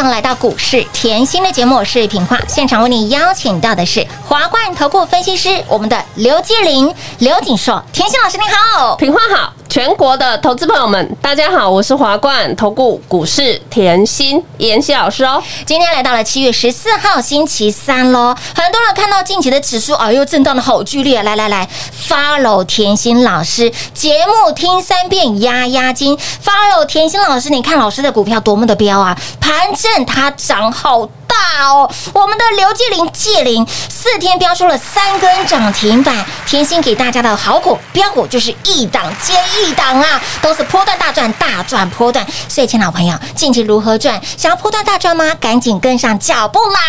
[0.00, 8.96] 欢迎听众朋友来到股市甜心的节目，我是品化，现场为你邀请到的是华冠投顾分析师我们的刘继林、刘景硕，甜心老师你好。
[8.96, 15.40] 品花好，全国的投资朋友们，大家好，我是华冠投顾股市甜心妍希老师哦。
[15.64, 21.22] 今天来到了七月十四号星期三喽，很多人看到近期的指数，哎呦，震荡的好剧烈。
[21.22, 31.90] 来来来，follow 甜心老师节目听三遍压压惊，follow 甜心老师，你看老师的股票多么的彪啊，盘正它涨好大哦。
[32.12, 42.26] 我们的刘继林、继林四天飙出了三根涨停板，甜心给大家的好股标股就是一档接一档啊，都是波段大赚，大赚波段。
[42.48, 44.20] 所以，亲老朋友，近期如何赚？
[44.36, 45.32] 想要波段大赚吗？
[45.40, 46.80] 赶紧跟上脚步啦！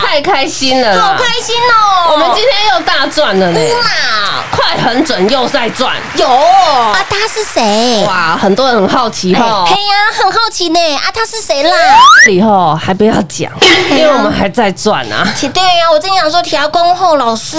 [0.00, 2.12] 太开心了，好开心哦！
[2.12, 8.04] 我们今天又大赚了呢，哇，快很准又在赚，有啊，他是谁？
[8.06, 11.70] 哇，很多人很好奇哎哈嘿，呀，很好奇呢啊，他是谁啦？
[12.30, 13.52] 以后还不要讲，
[13.90, 15.26] 因为我们还在赚啊。
[15.36, 17.58] 其 对呀，我正想说调工后老师，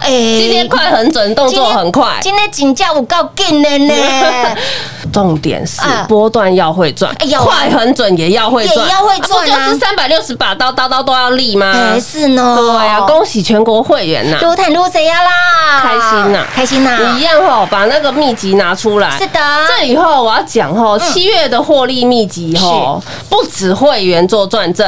[0.00, 3.94] 哎，今天快很准，动作很快，今天请假我告劲了呢，
[5.12, 11.72] 重点是啊波段要会赚哎要，啊快很准也要会赚，也要会赚啊不就是三百六十把刀，刀刀都要立吗？
[11.74, 14.38] 哎，是呢，对啊，恭喜全国会员呐！
[14.42, 15.80] 撸坦撸谁呀啦？
[15.80, 17.16] 开心呐开心呐！
[17.16, 19.10] 一样哦，把那个秘籍拿出来。
[19.18, 24.86] 是的，这以后我要讲哦，七月的获利秘籍吼，不止会员做转正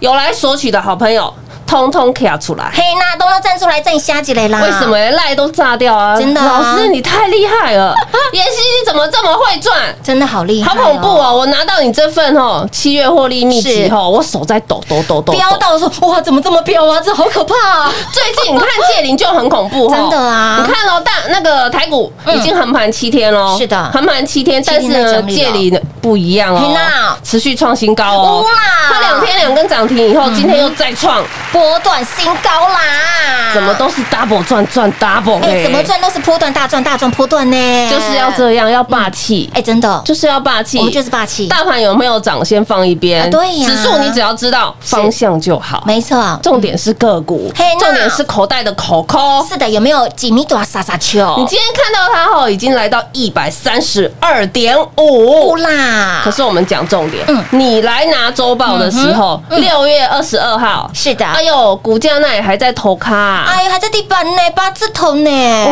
[0.00, 1.32] 有来索取的好朋友。
[1.70, 2.68] 通通卡出来。
[2.74, 4.60] 嘿，那都要站出来站瞎起来啦！
[4.60, 6.18] 为什么赖都炸掉啊？
[6.18, 7.94] 真的啊老师你太厉害了，
[8.32, 9.78] 妍希你怎么这么会赚？
[10.02, 11.08] 真的好厉害、好恐怖！
[11.16, 11.32] 哦！
[11.32, 15.32] 我拿到你这份哦，七月获利秘籍是哦，我手在抖抖抖抖抖。
[15.32, 17.00] 飙到说哇，怎么这么飙啊？
[17.00, 17.92] 这好可怕啊！
[18.12, 28.40] 最近你看借零就很恐怖哦，真的啊你看哦，大那个台股已经横盘七天喽，是的横盘七天，但是呢借零不一样嘿哦呐，持续创新高哦。
[28.42, 28.50] 哇
[28.92, 33.52] 它两天两根涨停以后，今天又再创，波段新高啦！
[33.52, 35.82] 怎么都是 double 赚赚 double 哎、怎么？
[35.82, 37.90] 赚都是波段大赚大赚波段呢？
[37.90, 40.78] 就是要这样，要霸气哎、，真的，就是要霸气。
[40.78, 43.24] 我们就是霸气，大盘有没有涨，先放一边。
[43.24, 45.82] 啊对呀指数你只要知道方向就好。
[45.86, 46.38] 没错。
[46.42, 49.44] 重点是个股嘿，重点是口袋的口口。
[49.48, 51.34] 是的，有没有几米多撒撒球？
[51.38, 55.56] 你今天看到它后，已经来到一百三十二点五。
[55.56, 61.26] 啦，可是我们讲重点嗯，你来拿周报的时候，六月二十二号，是的。
[61.40, 65.30] 哎呦，股价那也还在投咖，哎呀，还在地板呢，八字头呢。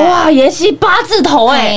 [0.09, 1.75] 哇，妍希八字头哎。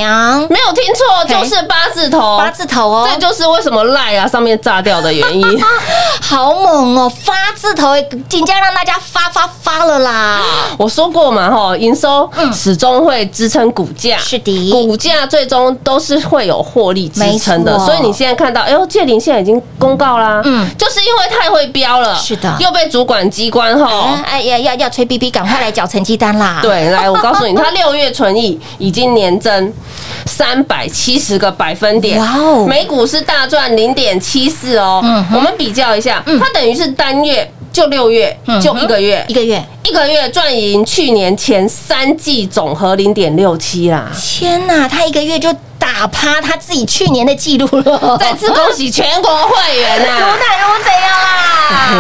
[0.50, 5.62] 没有听错，就是八字头，八字头哦，这就是为什么赖啊上面炸掉的原因。
[6.24, 7.90] 好猛哦，发字头，
[8.30, 10.40] 紧接让大家发发发了啦。
[10.78, 14.72] 我说过嘛，哈，营收始终会支撑股价，是的。
[14.72, 20.62] 股价最终都是会有获利支撑的所以你现在看到，哎呦，借零现在已经公告啦，嗯。
[20.62, 22.56] 嗯，就是因为太会标了，是的。
[22.60, 24.22] 又被主管机关哈。
[24.26, 29.72] 哎哎呀，要要吹 B B，，赶快来缴成绩单啦！，对，来，我告诉你，它 六月存益已经年增
[30.26, 32.66] 三百七十个百分点，哇哦。
[32.68, 35.02] 每股是大赚零点七四哦。
[35.04, 39.24] 嗯我们比较一下，它等于是单月就六月嗯就一个月。
[39.28, 44.08] 一，个月，一个月赚赢去年前三季总和零点六七啦。
[44.16, 48.18] 天哪，他一个月就打趴他自己去年的记录了。
[48.20, 50.14] 再次恭喜全国会员如呐！
[50.20, 51.38] 奶如怎样啦？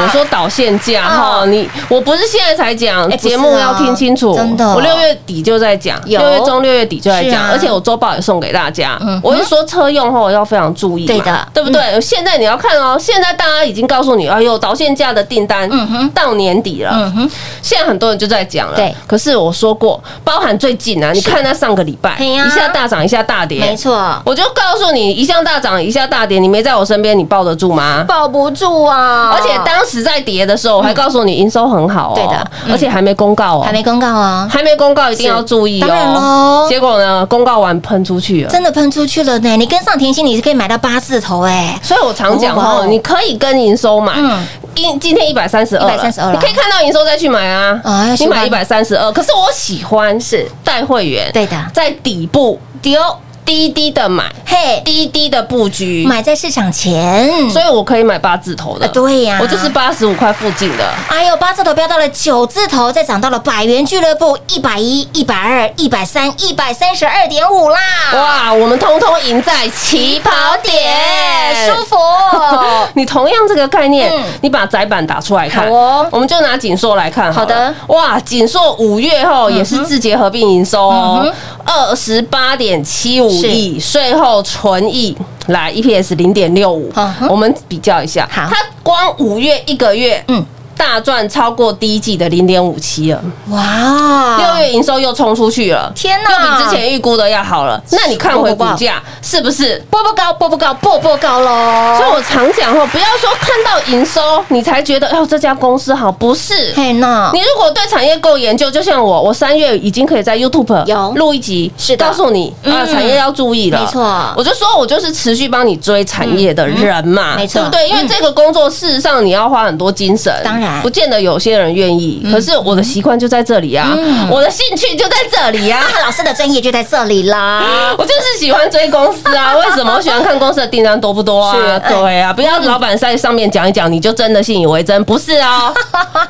[0.04, 9.19] 我说导线价哈，嗯你我不是现在才讲，节目要听清楚，真的我六月底就在讲，六月中、六月底就在讲，啊而且我周报也送给大家嗯。
[9.24, 12.00] 我是说车用后要非常注意嘛，对的嗯对不对？
[12.01, 17.30] 现在你要看哦，现在大家已经告诉你，哎呦，导线价的订单嗯哼到年底了，嗯哼，
[17.71, 18.75] 现在很多人就在讲了。
[18.75, 28.03] 对可是我说过，包含最近啊，你看它上个礼拜一下大涨，一下大跌，没错，我就告诉你，一下大涨，一下大跌，你没在我身边，你抱得住吗？
[28.06, 29.31] 抱不住啊！
[29.33, 35.88] 而且当时在跌的时候，我还告诉你营收很好哦，对的嗯而且还没公告哦，还没公告啊，还没公告，一定要注意哦。
[35.88, 38.50] 喽结果呢，公告完喷出去了。
[38.50, 39.56] 真的喷出去了呢。
[39.56, 41.79] 你跟上甜心，你是可以买到八字头哎。
[41.81, 44.45] 所以我常讲哦你可以跟营收买嗯，
[44.75, 47.79] 今今天一百三十二，132了你可以看到营收再去买啊。
[47.83, 49.12] 啊你买一百三十二。
[49.12, 51.57] 可是我喜欢是带会员，对的。
[51.73, 53.00] 在底部丢
[53.45, 58.85] 低低的买，嘿，低低的布局，买在市场前，所以我可以买八字头的。
[58.85, 59.38] 啊，对呀。
[59.41, 60.89] 我就是八十五块附近的。
[61.09, 67.79] 哎呦，八字头飙到了九字头，再涨到了百元俱乐部，一百一、一百二、一百三、一百三十二点五啦！
[68.13, 70.31] 哇，我们通通赢在起跑
[70.63, 71.97] 点，舒服。
[72.95, 75.67] 你同样这个概念嗯，你把窄板打出来看。
[75.67, 76.07] 好哦。
[76.11, 77.73] 我们就拿锦硕来看好的。
[77.88, 81.21] 哇，锦硕五月后也是字节合并营收哦。
[81.23, 81.33] 嗯，
[81.66, 85.16] 二十八点七五亿，税后纯益
[85.48, 86.92] 来 EPS 零点六五。
[87.30, 90.46] 我们比较一下，它光五月一个月，嗯
[90.81, 96.31] 大赚超过第一季的零点五七了，哇，六月营收又冲出去了，天哪。
[96.31, 97.80] 又比之前预估的要好了。
[97.92, 99.78] 那你看回股价是不是？
[99.92, 101.98] 波波高，波波高，波波高喽！
[102.00, 106.74] 所以我常讲哦，不要说看到营收你才觉得，哎呦这家公司好，不是。
[106.75, 107.29] 嘿那。
[107.32, 111.12] 你如果对产业够研究，就像我，我三月已经可以在 YouTube 有。
[111.12, 112.08] 录一集，是的。
[112.08, 113.79] 告诉你啊，嗯产业要注意了。
[113.79, 114.34] 没错。
[114.36, 117.62] 我就说我就是持续帮你追产业的人嘛，嗯没错。
[117.62, 117.88] 对不对？
[117.89, 118.08] 因为嗯。
[118.08, 122.22] 这个工作事实上你要花很多精神，当然不见得有些人愿意。
[122.32, 125.80] 可是我的习惯就在这里啊嗯，我的兴趣就在这里啊。
[125.80, 127.63] 啊， 老师的专业就在这里啦。
[127.98, 129.56] 我就是喜欢追公司啊！
[129.60, 129.94] 为什么？
[129.96, 131.80] 我喜欢看公司的订单多不多是啊？
[131.80, 135.74] 对啊，不要老板在上面讲一讲，你就真的信以为真，不是哦。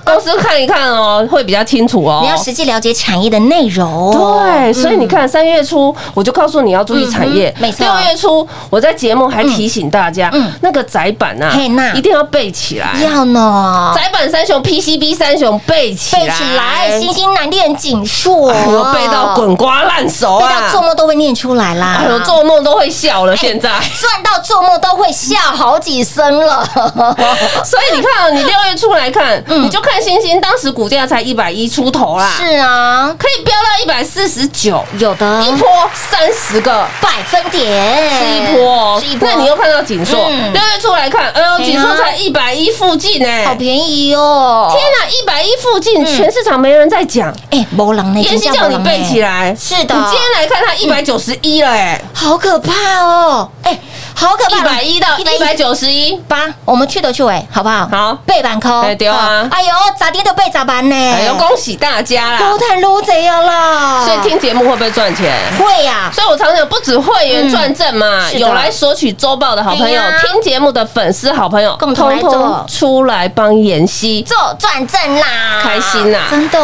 [0.04, 2.30] 公司看一看哦，会比较清楚哦你。
[2.30, 4.12] 要实际了解产业的内容。
[4.12, 10.32] 对，所以你看，三月初我就告诉你要注意产业没错六月初我在节目还提醒大家
[10.62, 11.54] 那个窄板啊，
[11.96, 12.94] 一定要背起来。
[13.04, 20.62] 要呢，窄板三雄、PCB 三雄背起来，背起来，星星难念锦硕，哎呦，背到滚瓜烂熟背啊！
[20.62, 22.02] 到做梦都会念出来啦。
[22.02, 23.36] 哎呦，做梦都会笑了。
[23.36, 23.70] 现在。
[24.00, 26.66] 赚到做梦都会笑好几声了。
[27.64, 36.88] 所以你看啊，你六月初来看，你就看星星，当时股价才一百一出头啦，是啊，可以飙到一百四十九，有的一波三十个。
[37.02, 39.28] 百分点是一波哦是一，波。
[39.30, 47.34] 那你又看到锦硕，嗯六月初来看，哎呦，对啊锦硕才一百一附近呢，好便宜哦，呦，天哪，一百一附近，嗯全市场没人在讲。
[47.50, 49.96] 哎，某人呢妍希叫你背起，来，是的。
[49.96, 53.50] 你今天来看它一百九十一了，哎，好可怕哦！
[53.64, 53.80] 哎，
[54.22, 57.90] 好可怕，一百一到一百九十一，八，我们去头去尾，好不好？
[57.92, 60.96] 好背板扣，哎对啊哎呦，咋跌都背咋办呢？
[60.96, 62.40] 哎呦，恭喜大家啦！
[62.40, 64.06] 撸太撸贼样啦！
[64.06, 65.34] 所以听节目会不会赚钱？
[65.58, 74.22] 会呀，所以我常讲，不止会员赚正嘛，有来索取周报的好朋友，听节目的粉丝好朋友，共同来做出来帮妍希。
[74.22, 75.26] 做转正啦，
[75.64, 76.60] 开心啦真的。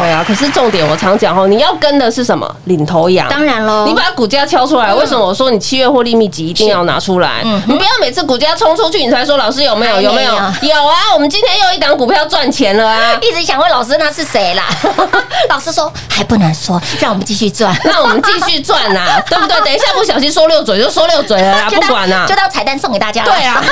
[0.00, 2.52] 对啊，可是重点我常讲哦，你要跟的是什么？
[2.64, 3.28] 领头羊。
[3.28, 7.42] 当然喽，你把股价敲出来，为什么我说你七月获利秘籍一定要拿出来？
[7.44, 10.00] 嗯你不要每次股价冲出去，你才说老师有没有？
[10.00, 10.32] 有没有？
[10.32, 10.96] 没有有啊！
[11.14, 13.18] 我们今天又一档股票赚钱了啊！
[13.22, 14.64] 一直想问老师那是谁啦？
[15.50, 17.74] 老师说还不能说，让我们继续赚。
[17.84, 19.60] 那我们继续赚呐，对不对？
[19.62, 22.36] 等一下不小心说六嘴就说六嘴了啦，不管啦就。
[22.36, 23.32] 当彩蛋送给大家了。
[23.32, 23.64] 对啊，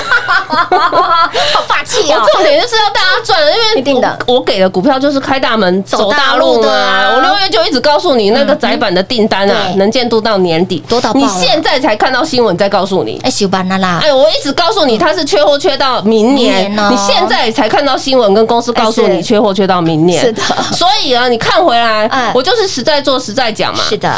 [1.52, 2.24] 好霸气哦！
[2.32, 7.10] 重点就是要大家赚，因为一定的我我给的股票就是开大门走大路嘛。
[7.14, 13.13] 我六月就一直告诉你，那个窄板的订单啊，能见度到年底，多到你现在才看到新闻，再告诉你。
[13.22, 16.88] 哎，修班啦啦，哎，我一直告诉你，它是缺货缺到明年，明年哦。
[16.90, 20.20] 你现在才看到新闻跟公司告诉你缺货缺到明年。
[20.20, 20.42] 是的。
[20.72, 23.82] 所以啊，你看回来哎，我就是实在做实在讲嘛。
[23.88, 24.14] 是的，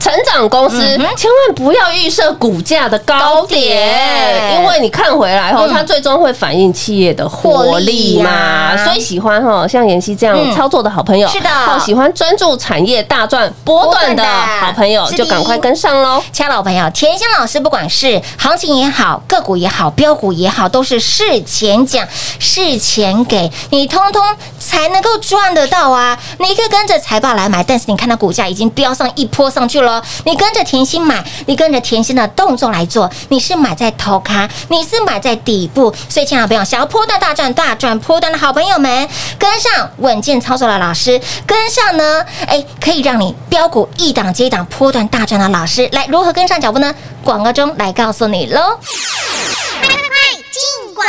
[0.00, 5.70] 成长公司嗯千万不要预设股价的高高点，因为你看回来后，嗯。
[5.70, 8.30] 它最终会反映企业的活力获利嘛。
[8.30, 8.84] 呀。
[8.84, 10.54] 所以喜欢哈像妍希这样嗯。
[10.54, 11.48] 操作的好朋友，是的。
[11.84, 14.66] 喜欢专注产业大赚波段的波段的。
[14.66, 16.22] 好朋友，就赶快跟上喽。
[16.32, 22.06] 亲爱的老朋友，甜心老师不管是行情也好，个股也好，标股也好，都是事前讲、
[22.38, 24.22] 事前给你，通通
[24.60, 26.16] 才能够赚得到啊！
[26.38, 46.94] 你可以跟着财报来买，但是你看到股价已经飙上一波上去了，你跟着甜心买，你跟着甜心的动作来做，你是买在头咖，你是买在底部，所以亲爱的朋友，想要波段大赚、大赚波段的好朋友们，跟上稳健操作的老师，跟上呢，哎，可以让你标股一档接一档波段大赚的老师，来如何跟上脚步呢？
[47.24, 48.78] 广告中来告诉你喽！
[49.80, 49.98] 快快
[50.50, 51.06] 进广。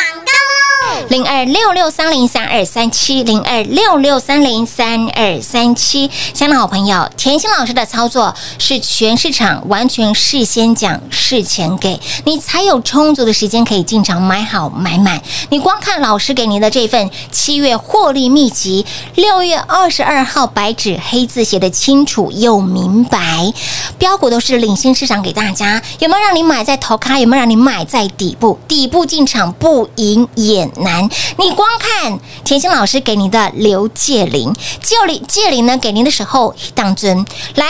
[1.09, 6.09] 零二六六三零三二三七，零二六六三零三二三七。
[6.33, 15.21] 亲爱的好朋友，甜心老师的操作是全市场完全事先讲、事前给你，才有充足的时间可以进场买好买满。
[15.49, 23.51] 你光看老师给您的这份七月获利秘籍，六月二十二号白纸黑字写的清楚又明白，
[23.97, 25.81] 标股都是领先市场给大家。
[25.99, 27.19] 有没有让你买在头开？
[27.19, 28.57] 有没有让你买在底部？
[28.67, 31.09] 底部进场不赢也难。
[31.37, 37.67] 你光看甜心老师给您的刘介林，介林介林呢给您的时候，当真来。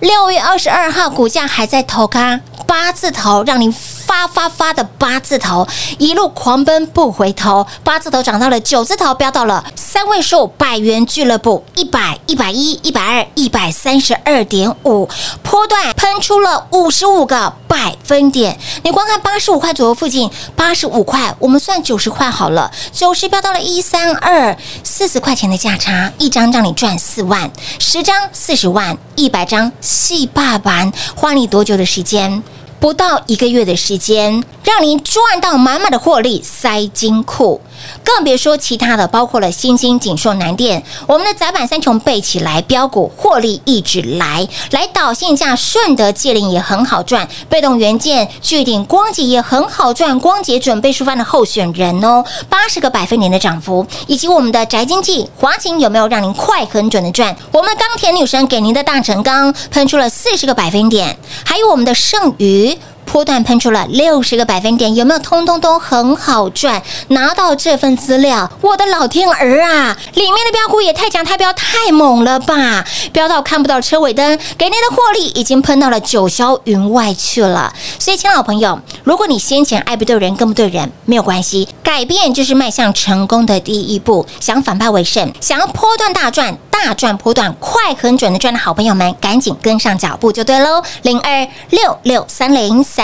[0.00, 3.72] 六月二十二号，股价还在头咖八字头，让您
[4.14, 5.66] 发发发的八字头，
[5.98, 15.08] 一路狂奔不回头，八字头涨到了九字头，飙到了三位数，百元俱乐部一百、一百一、一百二、一百三十二点五，
[15.42, 18.56] 波段喷出了五十五个百分点。
[18.84, 32.44] 你光看八十五块左右附近，八十五块，我们算九十块好了，九十飙到了一三二，四十块钱的价差，一张让你赚四万，十张四十万，一百张细霸版，花你多久的时间？
[32.84, 37.58] 不到一个月的时间，让您赚到满满的获利，塞金库。
[38.04, 57.36] 更别说其他的，包括了新兴、锦硕、南电，我们的窄板三雄背起来，标股获利一直来，来导线价顺德、界林也很好赚，被动元件、巨鼎、光捷也很好赚，光捷准备出发的候选人哦，八十个百分点的涨幅，以及我们的宅经济、华勤有没有让您快很准的赚？
[57.52, 62.78] 我们钢铁女神给您的大成钢喷出了四十个百分点，还有我们的剩余。
[63.14, 65.20] 波段喷出了六十个百分点，有没有？
[65.20, 66.82] 通通都很好赚。
[67.10, 69.96] 拿到这份资料，我的老天儿啊！
[70.14, 72.84] 里面的标股也太强太标太猛了吧！
[73.12, 77.72] 飙到看不到车尾灯，给您的获利已经喷到了九霄云外去了。
[78.00, 84.26] 所以，亲爱的朋友，如果你先前爱不对人，跟不对人，没有关系，改变就是迈向成功的第一步。
[84.40, 90.82] 想反败为胜，想要波段大赚、大赚波段、快很准的赚的好朋友们，赶紧跟上脚步就对喽。
[91.02, 93.03] 零二六六三零三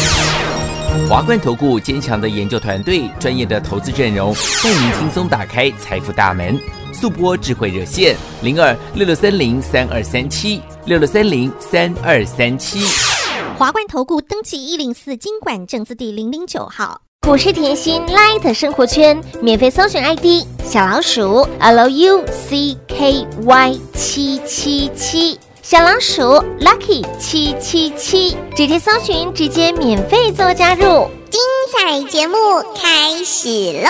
[1.11, 6.57] 华冠投顾坚强的研究团队，专业的投资阵容，带您轻松打开财富大门。
[6.93, 12.79] 速播智慧热线零二六六三零三二三七六六三零三二三七。
[13.57, 17.01] 华冠投顾登记一零四经管证字第零零九号。
[17.27, 22.23] 股市甜心 Light 生活圈免费搜寻 ID 小老鼠 Lucky
[23.93, 25.37] 七七七，
[25.71, 26.21] 小老鼠
[26.59, 31.09] Lucky 七七七，直接搜寻，直接免费做加入。
[31.29, 31.39] 精
[31.71, 32.35] 彩节目
[32.75, 33.89] 开始喽！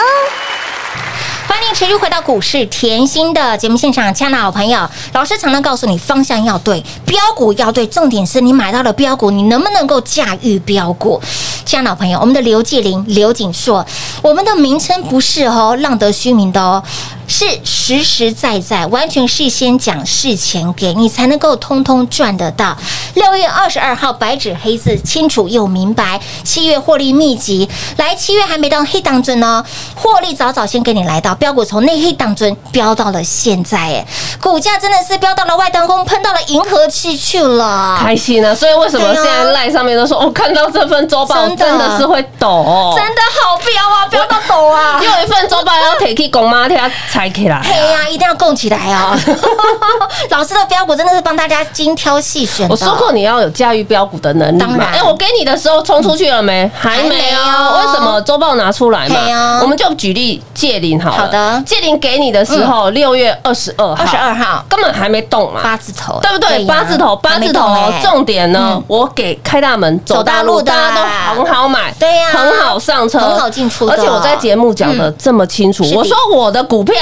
[1.48, 11.20] 欢迎持续回到股市甜心的节目现场，亲爱的好朋友，老师常常告诉你方向要对，标股要对，重点是你买到了标股，你能不能够驾驭标股？
[11.66, 13.84] 亲爱的好朋友，我们的刘继林、刘景硕，
[14.22, 16.84] 我们的名称不是哦浪得虚名的哦。
[17.32, 22.76] 是实实在在，完全事先讲事前给你，才能够通通赚得到。
[23.14, 26.20] 六月二十二号，白纸黑字，清楚又明白。
[26.44, 29.64] 七月获利秘籍，来七月还没到黑当尊呢，
[29.96, 34.06] 获利早早先给你来到，标股从内黑当尊飙到了现在，哎，
[34.42, 38.54] 股价真的是飙到了外当空，喷到了银河系去了，开心啊！
[38.54, 45.00] 所以为什么现在赖上面都说，我看到这份周报真的是会抖，真的好飙啊，飙到抖啊！
[45.02, 46.78] 又一份周报要提去公妈听。
[47.12, 47.62] 才嘿呀，
[48.10, 49.18] 一定要供起来哦！
[50.32, 52.68] 老师的标股真的是帮大家精挑细选。
[52.70, 54.86] 我说过你要有驾驭标股的能力嘛？
[54.94, 56.70] 哎，我给你的时候冲出去了没？
[56.74, 57.40] 还没有。
[57.78, 59.60] 为什么周报拿出来嘛？
[59.62, 61.18] 我们就举例借零好了。
[61.18, 66.66] 好的，借零给你的时候，六月二十二号，二十二号根本还没动嘛，八字头，对不对？
[66.66, 67.76] 八字头，八字头。
[68.02, 71.02] 重点呢，我给开大门走大路，大家都
[71.36, 73.88] 很好买，对呀，很好上车，很好进出。
[73.88, 76.96] 而且我在节目讲的这么清楚，我说我的股票。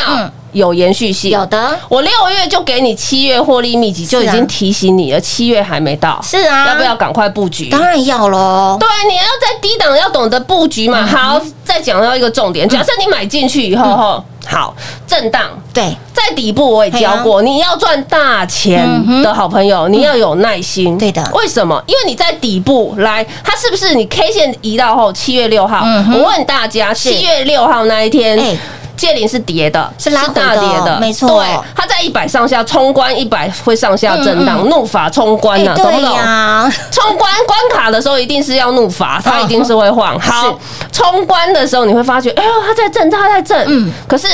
[0.52, 1.78] 有延续性，有的。
[1.88, 5.20] 我六月就给你七月获利秘籍，就已经提醒你了。
[5.20, 7.70] 七月还没到，是啊，要不要赶快布局？
[7.70, 8.76] 当然要喽。
[8.80, 11.06] 对，你要在低档要懂得布局嘛。
[11.06, 14.76] 好，再讲到一个重点，假设你买进去以后，哈，好，
[15.06, 18.84] 震荡，对，在底部我也教过，你要赚大钱
[19.22, 20.98] 的好朋友，你要有耐心。
[20.98, 21.80] 对的，为什么？
[21.86, 25.86] 因为你在底部来，它是不是你 K 线移到后七月六号？
[26.12, 28.58] 我问大家，七月六号那一天。
[29.00, 31.42] 借零是跌的，是拉大跌的，没错。
[31.42, 36.10] 对，它在一百上下冲关，一百会上下震荡，怒法冲关呢，懂不懂？
[36.92, 40.20] 冲关关卡的时候一定是要怒法，它一定是会晃。
[40.20, 40.60] 好，
[40.92, 43.66] 冲关的时候你会发觉，哎呦，它在震，它在震。
[43.68, 44.28] 嗯，可是。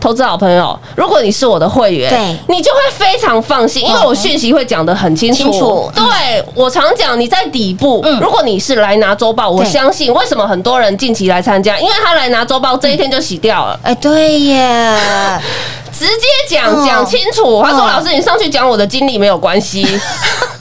[0.00, 5.90] 投资好朋友，如果你是我的会员，对，你就会非常放心，因为我讯息会讲得很清楚。
[5.94, 13.78] 对我常讲，你在底部，如果你是来拿周报，我相信为什么很多人近期来参加，因为他来拿周报这一天就洗掉了。
[13.82, 14.96] 哎，对耶，
[15.92, 17.62] 直接讲讲清楚。
[17.62, 19.86] 他说：“老师，你上去讲我的经历没有关系。”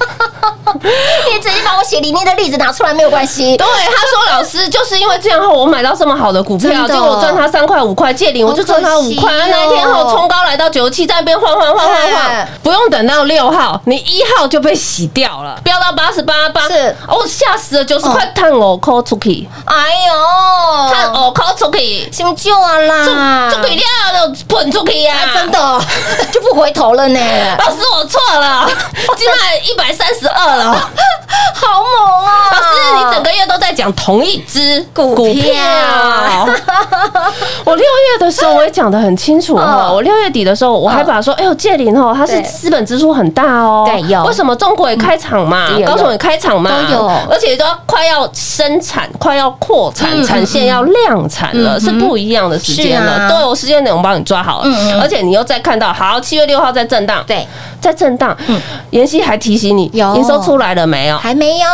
[1.31, 3.55] 你直接把我写里面的例子拿出来没有关系。
[3.57, 9.31] 对，他说老师就是因为这样后，我买到这么好的股票，结果我赚他三块五块，借零我就赚他五块。
[9.47, 19.75] 那一天后冲高来到九十七，在那边晃晃晃晃晃，不用等到六号，你一号就被洗掉了，飙到八十八八，是，我吓死了，九十块探我 call 出去，哎
[20.07, 25.81] 呦，探我 call 出去，先救啊啦，就可以了，就滚出去呀，真的
[26.33, 27.19] 就不回头了呢。
[27.59, 28.69] 老师我错了，
[29.15, 30.89] 今晚一百三十二了。
[31.55, 32.51] 好猛啊！
[32.51, 32.65] 老师，
[32.97, 35.53] 你整个月都在讲同一只股票。
[37.63, 39.89] 我六月的时候我也讲的很清楚哈。
[39.91, 43.85] 我六月底的时候我还把说，哎呦，借零哦，它是资本支出很大哦。
[43.87, 44.23] 对，有。
[44.25, 45.69] 为什么中国也开厂嘛？
[45.85, 46.69] 高雄也开厂嘛？
[46.69, 47.07] 都有。
[47.29, 53.29] 而且都快要生产，快要扩产，产线要量产了，是不一样的时间了。
[53.29, 54.69] 都有时间点，我帮你抓好了。
[55.01, 57.47] 而且你又再看到，好，七月六号在震荡，对，
[57.79, 58.35] 在震荡。
[58.47, 61.17] 嗯，妍希还提醒你，有营收出来了没有？
[61.17, 61.67] 还没有，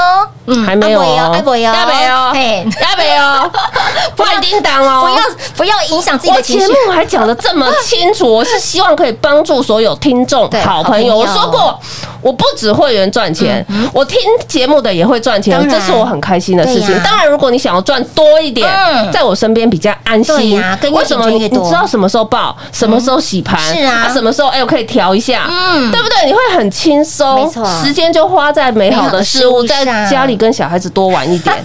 [0.48, 3.52] 嗯，还没有哦，还没有，还没有，嘿，还没有，
[4.16, 5.26] 不要叮当哦，不要
[5.58, 6.66] 不要影响自己的情绪。
[6.68, 11.18] 节目还讲的这么清楚，我是希望可以帮助所有听众、好朋友。
[11.18, 11.80] 我说过，
[12.22, 16.90] 我不止会员赚钱，我听节目的也会赚钱，这是我很开心的事情。
[17.04, 18.68] 当然，如果你想要赚多一点，
[19.12, 20.62] 在我身边比较安心。
[20.92, 21.30] 为什么？
[21.30, 23.60] 你你知道什么时候报，什么时候洗盘？
[23.76, 26.26] 是啊，什么时候哎，我可以调一下，嗯，对不对？
[26.26, 31.56] 你会很轻松，没错，时间就花在美好的事物，在家里跟小孩子多玩一点，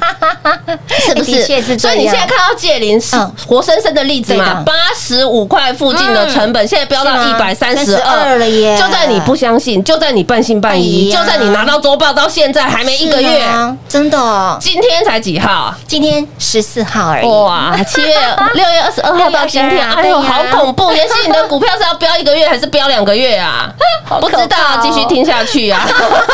[1.01, 1.42] 是不是？
[1.79, 3.16] 所以你现在看到借零是
[3.47, 4.62] 活生生的例子嘛？
[4.64, 8.77] 八十五块附近的成本，现在飙到一百三十二了耶！
[8.79, 11.11] 就在你不相信，就在你半信半疑。
[11.11, 13.44] 就算你拿到周报到现在还没一个月
[13.88, 15.74] 真的，今天才几号？
[15.88, 17.26] 今天十四号而已。
[17.26, 18.14] 哇，七月
[18.54, 20.92] 六月二十二号到今天，22哎呦，好恐怖！
[20.92, 23.68] 妍希，你的股票是要飙一个月还是飙两个月啊？
[24.20, 25.85] 不知道，继续听下去啊。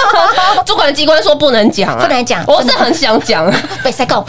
[0.67, 3.51] 主管机关说不能讲啊，不能讲我是很想讲。
[3.83, 4.25] 被塞够，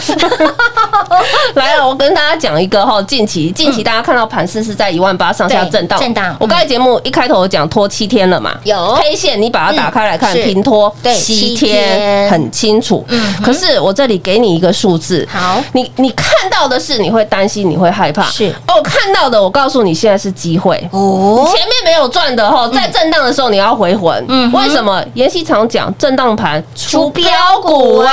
[1.56, 13.04] 来了，我跟大家讲一个哈，近期近期大家看到盘势是在一万八上下震荡，震荡我刚才节目一开头讲拖七天了嘛，有 K 线，你把它打开来看，平拖七七天天，很清楚。
[13.10, 20.76] 嗯可是我这里给你一个数字，好你你看到的是你会担心，你会害怕，是哦，看到的我告诉你，现在是机会。
[20.92, 24.24] 哦，前面没有赚的哈，在震荡的时候你要回魂。
[24.30, 25.04] 嗯为什么？
[25.16, 27.26] 妍希常讲，震荡盘出标
[27.62, 28.12] 股股啊。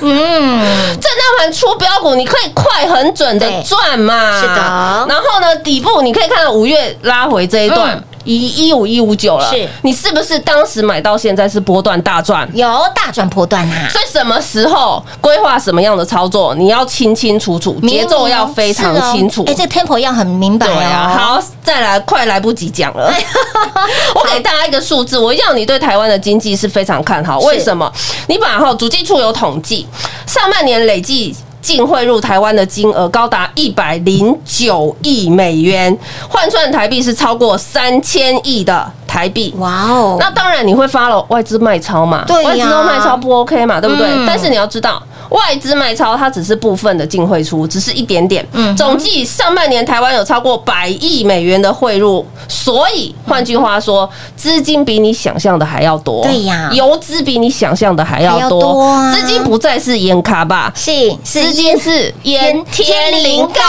[0.00, 0.62] 嗯，
[0.94, 4.40] 震荡盘出标股，你可以快很准的赚嘛。
[4.40, 8.02] 是的然后呢，底部你可以看到五月拉回这一段嗯。
[8.24, 12.48] 一一五一五九了，是你是不是当时买到现在是波段大赚？
[12.54, 19.44] 有大赚波段啊，所以什么时候规划什么样的操作，你要清清楚楚，节奏要非常清楚。
[19.46, 21.18] 哎，这个 tempo 要很明白对啊，哦。
[21.18, 23.12] 好，再来，快来不及讲了。
[24.14, 27.40] 我给大家一个数字，我要你对台湾的经济是非常看好。
[27.40, 27.92] 是为什么？
[28.28, 29.86] 你把哈主计处有统计，
[30.26, 31.34] 上半年累计。
[31.64, 35.98] 净汇入台湾的金额高达一百零九亿美元，
[36.28, 39.54] 换算台币是超过三千亿的台币。
[39.56, 42.22] 哇哦，那当然你会发了外资卖超嘛？
[42.26, 44.06] 对呀外资都卖超不 OK 嘛，对不对？
[44.10, 45.02] 嗯但是你要知道。
[45.30, 48.46] 外资卖超，它只是部分的净汇出，只是一点点。
[48.52, 56.22] 嗯总计上半年台湾有超过百亿美元的汇入，所以换句话说，资金比你想象的还要多。
[56.24, 59.12] 对呀游资比你想象的还还要要多。
[59.12, 63.60] 资金不再是烟卡吧，是是资金是烟天灵盖。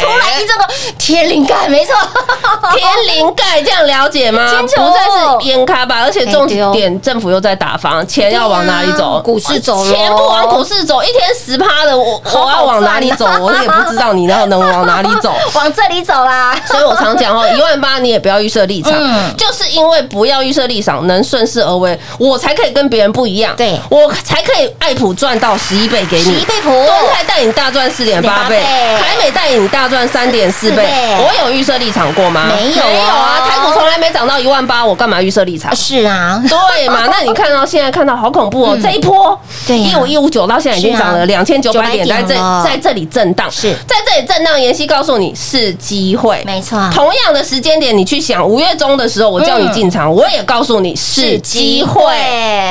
[0.00, 1.94] 突然一这个天灵盖，没错，
[2.76, 4.48] 天灵盖这样了解吗？
[4.62, 9.20] 不再是烟卡吧，而且重点政府又在打房，钱要往哪里走？
[9.24, 13.26] 股市走咯钱不往股市走，一天十趴的，我我要往哪里走？
[13.40, 15.34] 我也不知道你要能往哪里走。
[15.54, 16.54] 往这里走啦。
[16.66, 32.46] 所以我常讲哦，一万八你也不要预设立场，嗯就是因为不要预设立场，能顺势而为，我才可以跟别人不一样，对我才可以爱普赚到十一倍给你，11倍普东泰带你大赚四点八倍，4.8倍台美带你大赚三点四4倍倍，我有预设立场过吗？
[32.48, 35.74] 没有啊没有啊，台股从来没涨到一万八，我干嘛预设立场？
[35.74, 37.06] 是啊，对嘛？
[37.10, 42.34] 那你看到现在看到好恐怖哦，嗯这一波一五一五九到现在已经涨了两千九百点，在这
[42.64, 43.72] 在这里震荡，是。
[43.86, 44.58] 在这里震荡。
[44.58, 46.90] 妍希告诉你是机会，没错。
[46.92, 52.02] 同样的时间点，你去想五月中的时候，我叫你进场，我也告诉你是机会。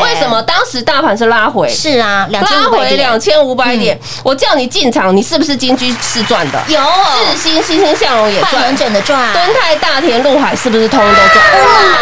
[0.01, 1.69] 为什么当时大盘是拉回？
[1.69, 6.59] 是啊，拉回两千五百点，我叫你进场，你是不是金居是赚的？
[6.67, 6.77] 有。
[6.77, 8.75] 智新、欣欣向荣也赚。
[8.75, 11.45] 准的赚，敦泰、大田、陆海是不是通通都赚？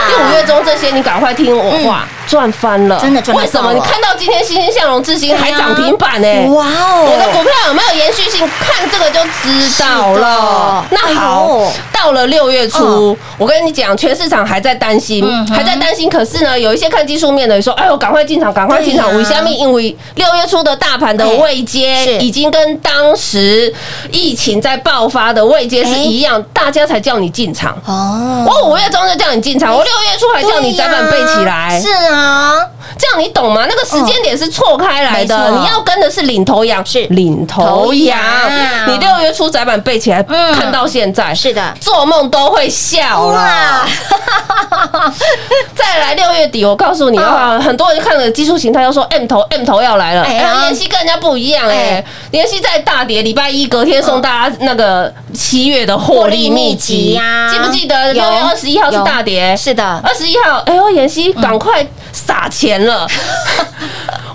[0.09, 3.73] 因为五月中这些，你赶快听我话，赚翻了，真的赚到为什么？
[3.73, 6.27] 你看到今天欣欣向荣、智新还涨停板呢？
[6.51, 8.47] 哇哦，我的股票有没有延续性？
[8.59, 10.85] 看这个就知道了。
[10.91, 16.09] 那好哎，到了六月初，我跟你讲，全市场还在担心嗯，还在担心。
[16.09, 19.55] 可是呢，有一些看技术面的说：“哎呦，赶快进场，赶快进场！”对呀为虾米？
[19.55, 23.73] 因为六月初的大盘的位阶已经跟当时
[24.11, 27.75] 疫情在爆发的位阶是哎一样，大家才叫你进场。
[27.85, 32.74] 哦，我五月中就叫你进场，我六月初还叫你展板背起来，是啊，能。
[32.97, 33.65] 这样你懂吗？
[33.69, 37.05] 那个时间点是错开来的，你要跟的是领头羊，是。
[37.07, 38.17] 领头头羊。
[38.17, 38.87] 羊。
[38.87, 40.53] 你六月初窄板背起来，嗯。
[40.53, 41.33] 看到现在。
[41.33, 41.73] 是的。
[41.79, 43.85] 做梦都会笑啦。
[45.75, 50.23] 再来六月底，我告诉你啊，很多人看了技术形态，又说 M 头 M 头要来了。
[50.23, 57.13] 哎妍希跟人家不一样哎哎，妍希在大跌，礼拜一隔天送大家那个七月的获利秘籍。
[57.13, 57.49] 呀。
[57.51, 59.55] 记不记得有六月二十一号是大跌？
[59.55, 63.07] 是的，二十一号，哎呦，妍希，赶快撒钱了。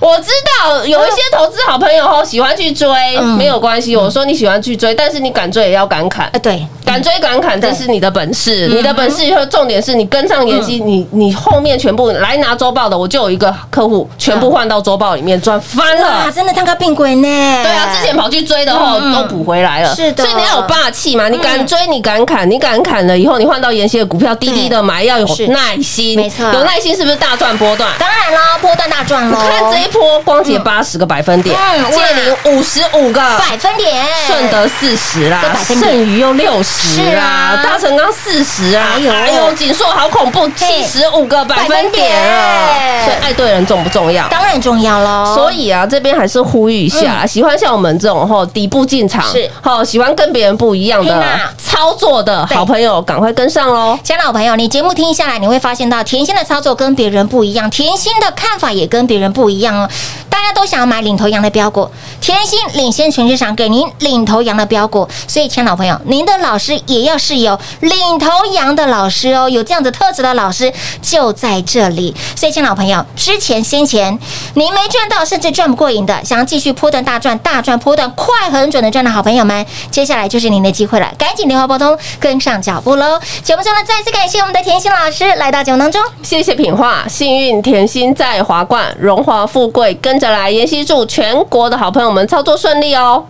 [0.00, 0.30] 我知
[0.62, 3.36] 道有一些投资好朋友哦，喜欢去追，嗯。
[3.36, 3.94] 没有关系。
[3.94, 6.38] 我说你喜欢去追，但是你敢追也要敢砍哎，。
[6.38, 8.66] 对，敢追敢砍，这是你的本事。
[8.68, 16.32] 你的本事以后，重点是你跟上妍希，你你后面全部来拿周报的，我就有一个客户全部换到周报里面赚翻哇，了。
[16.32, 20.24] 真的当个病鬼呢，对啊，之前跑去追的话都补回来了，是的。
[20.24, 27.90] 所以你要有霸气嘛，你敢追，你敢砍，你敢砍了以后，你换到妍希的股票，低低的买，要有耐心，没错有耐心是不是大赚波段？
[27.98, 31.90] 当然啦，波段大赚喽，你看这一波光洁八十个百分点，嗯哇。
[31.90, 33.20] 借零五十五个。
[33.20, 37.54] 百分点，顺德四十啦剩余又六十啊。
[37.56, 39.50] 啦，大成刚四十啊，哎呦。
[39.54, 42.16] 锦硕好恐怖，七十五个百分点。
[42.18, 44.26] 啊，所以爱对人重不重要？
[44.28, 45.34] 当然重要喽。
[45.34, 49.50] 所以啊，这边还是呼吁一下，喜欢像我们这种吼底部进场，是。
[49.60, 51.22] 吼喜欢跟别人不一样的
[51.58, 53.98] 操作的好朋友，赶快跟上喽！
[54.02, 59.79] 亲爱的好朋友，你节目听下来，你会发现到甜心的操作跟别人不一样，甜心的看法也跟别人不一样
[60.28, 61.88] 大家都想要买领头羊的标股，
[62.20, 65.08] 甜心领先全市场，给您领头羊的标股。
[65.26, 72.14] 所以，亲老朋友，您的老师也要是有领头羊的老师哦，有这样子特质的老师就在这里。
[72.34, 74.18] 所以，亲老朋友，之前先前
[74.54, 83.20] 您没赚到，甚至赚不过瘾的，想要继续波段大赚、大赚波段快很准的赚的好朋友们，接下来就是您的机会了，赶紧电话拨通，跟上脚步喽！
[83.42, 86.00] 节目中呢，再次感谢我们的甜心老师来到节目当中。
[86.22, 90.50] 谢谢品画，幸运甜心在华冠，荣华富贵跟着来。
[90.50, 93.24] 妍希祝全国的好朋友们操作顺利哦！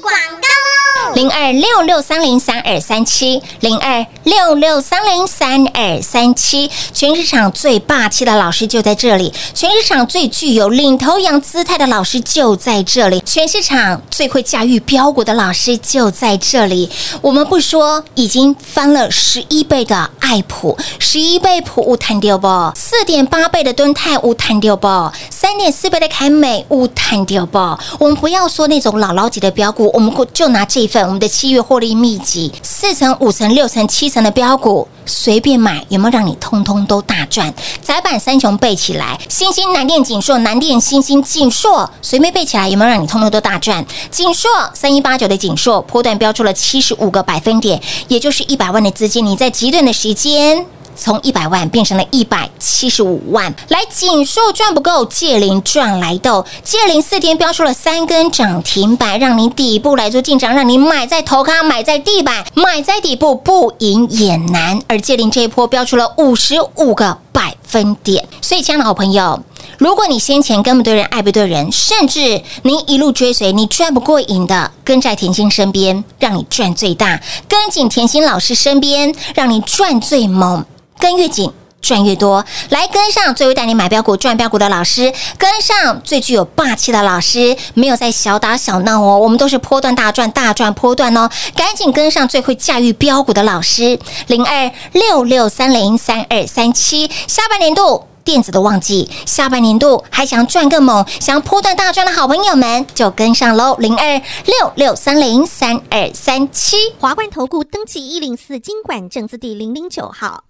[0.00, 1.14] 广告喽。
[1.14, 16.90] 零二六六三零三二三七，零二六六三零三二三七，全市场最霸气的老师就在这里，全市场最具有领头羊姿态的老师就在这里，全市场最会驾驭标股的老师就在这里。
[17.22, 25.10] 我们不说已经翻了十一倍的爱普，十一倍普无谈丢不，四点八倍的敦泰无谈丢不，
[25.58, 27.58] 点四倍的凯美无谈丢不。
[27.98, 34.88] 我们不要说那种姥姥级的标股，我们就拿这一份我们的七月获利秘籍，四层、五层、六层、七层的标股。
[35.04, 37.54] 随便买，有没有让你通通都大赚？
[37.80, 43.82] 窄板三雄背起来，星星、南电、锦硕、南电、星星、锦硕，随便背起来，有没有让你通通都大赚？
[44.10, 50.66] 锦硕三一八九的锦硕，波段标出了七十五个百分点，也就是一百万的资金，你在极短的时间。
[50.98, 64.80] 从一百万变成了一百七十五万，来锦硕赚不够，借零赚来豆，借零四天标出了三根涨停板，让你底部来做进场，让你买在头咖，买在地板，买在底部不赢也难。
[64.88, 69.40] 而借零这一波标出了五十五个百分点，所以亲爱的好朋友，
[69.78, 80.64] 如果你先前跟不对人，爱不对人，甚至您一路追随，你赚不过瘾的，跟在甜心身边，让你赚最大；跟紧甜心老师身边，让你赚最猛。
[80.98, 98.04] 跟越紧赚越多，来跟上最会带你买标股赚标股的老师，跟上最具有霸气的老师，没有在小打小闹哦，我们都是波段大赚大赚波段哦，赶紧跟上最会驾驭标股的老师，零二六六三零三二三七，下半年度。
[98.24, 103.74] 电子的旺季，下半年度还想赚更猛、想要波段大赚的好朋友们，就跟上喽！
[103.78, 106.76] 零二六六三零三二三七。
[107.00, 110.47] 华冠投顾登记一零四经管证字第零零九号。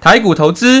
[0.00, 0.80] 台股投资，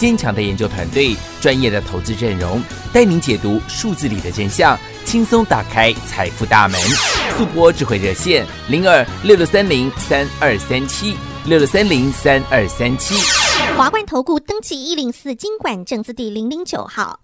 [0.00, 6.80] 坚强的研究团队，专业的投资阵容，带您解读数字里的真相，轻松打开财富大门。
[7.36, 13.14] 速播智慧热线零二六六三零三二三七六六三零三二三七。
[13.76, 17.20] 华冠投顾登记一零四经管证字第零零九号。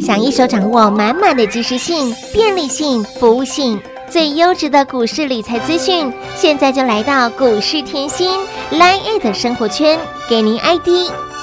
[0.00, 8.28] 想一手掌握满满的及时性、便利性、服务性，最优质的股市理财资讯，现在就来到股市甜心
[8.72, 9.96] Line A 的生活圈，
[10.28, 10.88] 给您 ID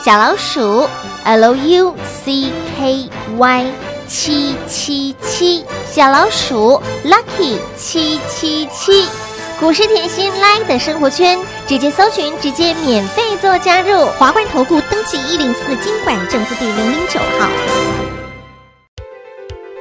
[0.03, 0.85] 小老鼠
[1.25, 1.93] Lucky
[4.05, 9.07] 七七七，小老鼠 Lucky 七七七。
[9.61, 14.05] 股市甜心 Live 的生活圈，直接搜寻，直接免费做加入。
[14.19, 18.02] 华冠投顾登记一零四经管证字第零零九号。